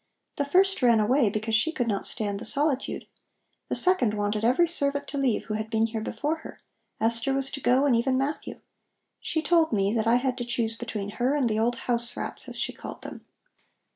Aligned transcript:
The 0.37 0.45
first 0.45 0.81
ran 0.81 0.99
away 0.99 1.29
because 1.29 1.53
she 1.53 1.71
could 1.71 1.87
not 1.87 2.07
stand 2.07 2.39
the 2.39 2.43
solitude. 2.45 3.05
The 3.69 3.75
second 3.75 4.15
wanted 4.15 4.43
every 4.43 4.67
servant 4.67 5.07
to 5.09 5.17
leave 5.19 5.43
who 5.43 5.53
had 5.53 5.69
been 5.69 5.85
here 5.85 6.01
before 6.01 6.37
her; 6.37 6.59
Esther 6.99 7.35
was 7.35 7.51
to 7.51 7.61
go, 7.61 7.85
and 7.85 7.95
even 7.95 8.17
Matthew. 8.17 8.61
She 9.19 9.43
told 9.43 9.71
me 9.71 9.93
that 9.93 10.07
I 10.07 10.15
had 10.15 10.39
to 10.39 10.43
choose 10.43 10.75
between 10.75 11.09
her 11.21 11.35
and 11.35 11.47
the 11.47 11.59
'old 11.59 11.75
house 11.85 12.17
rats,' 12.17 12.49
as 12.49 12.57
she 12.57 12.73
called 12.73 13.03
them. 13.03 13.25